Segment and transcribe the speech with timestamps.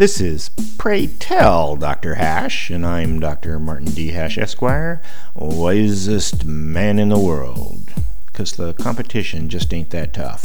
[0.00, 2.14] This is Pray Tell Dr.
[2.14, 3.58] Hash, and I'm Dr.
[3.58, 4.12] Martin D.
[4.12, 5.02] Hash, Esquire,
[5.34, 7.92] wisest man in the world.
[8.24, 10.42] Because the competition just ain't that tough.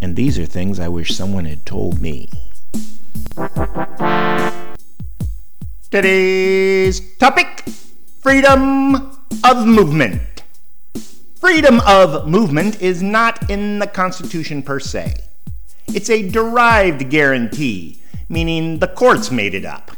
[0.00, 2.30] And these are things I wish someone had told me.
[5.90, 7.64] Today's topic
[8.20, 8.94] freedom
[9.42, 10.44] of movement.
[11.40, 15.14] Freedom of movement is not in the Constitution per se.
[15.88, 17.98] It's a derived guarantee,
[18.32, 19.92] meaning the courts made it up.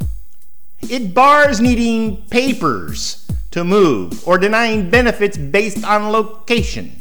[0.82, 7.00] It bars needing papers to move or denying benefits based on location,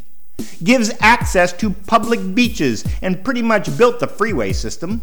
[0.64, 5.02] gives access to public beaches, and pretty much built the freeway system.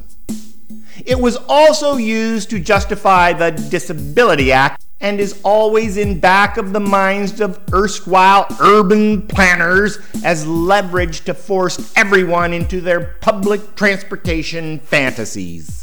[1.04, 6.72] It was also used to justify the Disability Act and is always in back of
[6.72, 14.78] the minds of erstwhile urban planners as leverage to force everyone into their public transportation
[14.78, 15.79] fantasies.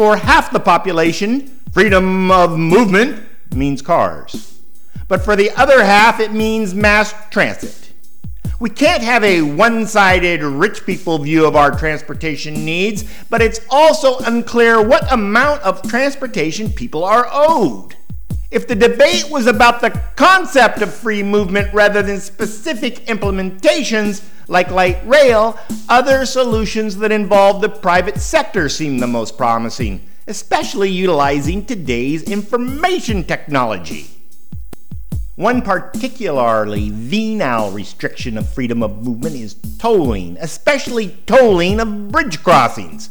[0.00, 3.22] For half the population, freedom of movement
[3.54, 4.62] means cars.
[5.08, 7.92] But for the other half, it means mass transit.
[8.58, 13.60] We can't have a one sided rich people view of our transportation needs, but it's
[13.68, 17.94] also unclear what amount of transportation people are owed.
[18.50, 24.72] If the debate was about the concept of free movement rather than specific implementations, like
[24.72, 25.56] light rail,
[25.88, 33.22] other solutions that involve the private sector seem the most promising, especially utilizing today's information
[33.22, 34.08] technology.
[35.36, 43.10] One particularly venal restriction of freedom of movement is tolling, especially tolling of bridge crossings.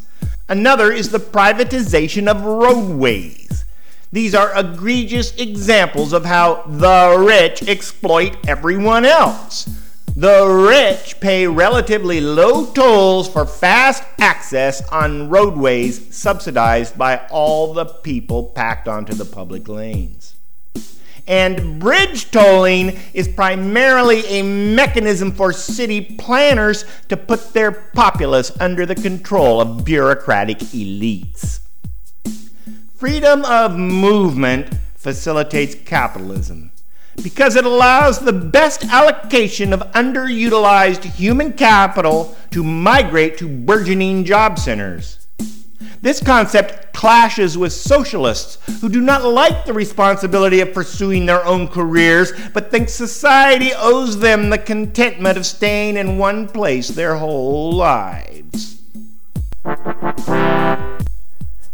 [0.49, 3.63] Another is the privatization of roadways.
[4.11, 9.69] These are egregious examples of how the rich exploit everyone else.
[10.15, 17.85] The rich pay relatively low tolls for fast access on roadways subsidized by all the
[17.85, 20.35] people packed onto the public lanes.
[21.27, 28.87] And bridge tolling is primarily a mechanism for city planners to put their populace under
[28.87, 31.59] the control of bureaucratic elites.
[32.99, 36.69] Freedom of movement facilitates capitalism
[37.23, 44.59] because it allows the best allocation of underutilized human capital to migrate to burgeoning job
[44.59, 45.25] centers.
[46.01, 51.69] This concept clashes with socialists who do not like the responsibility of pursuing their own
[51.69, 57.71] careers, but think society owes them the contentment of staying in one place their whole
[57.71, 58.81] lives.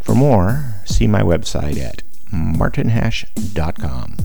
[0.02, 4.18] For more, see my website at martinhash.com.